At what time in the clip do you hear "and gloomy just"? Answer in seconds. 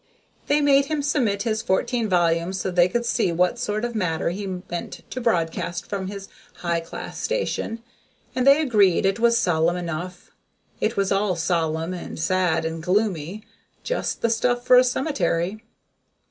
12.65-14.23